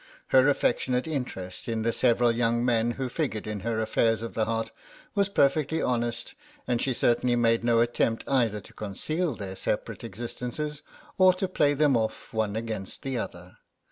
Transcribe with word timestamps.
Her 0.29 0.47
affectionate 0.47 1.05
interest 1.05 1.67
in 1.69 1.83
the 1.83 1.91
several 1.91 2.31
young 2.31 2.65
men 2.65 2.89
who 2.93 3.07
figured 3.07 3.45
in 3.45 3.59
her 3.59 3.79
affairs 3.79 4.23
of 4.23 4.33
the 4.33 4.45
heart 4.45 4.71
was 5.13 5.29
perfectly 5.29 5.79
honest, 5.79 6.33
and 6.67 6.81
she 6.81 6.91
certainly 6.91 7.35
made 7.35 7.63
no 7.63 7.81
attempt 7.81 8.23
either 8.27 8.61
to 8.61 8.73
conceal 8.73 9.35
their 9.35 9.55
separate 9.55 10.03
existences, 10.03 10.81
or 11.19 11.35
to 11.35 11.47
play 11.47 11.75
them 11.75 11.95
off 11.95 12.33
one 12.33 12.55
against 12.55 13.03
the 13.03 13.19
other. 13.19 13.57